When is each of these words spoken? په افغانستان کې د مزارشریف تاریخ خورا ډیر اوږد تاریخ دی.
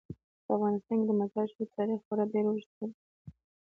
په 0.45 0.49
افغانستان 0.57 0.97
کې 0.99 1.07
د 1.07 1.11
مزارشریف 1.21 1.69
تاریخ 1.77 1.99
خورا 2.05 2.25
ډیر 2.33 2.45
اوږد 2.47 2.69
تاریخ 2.79 2.95
دی. 2.97 3.33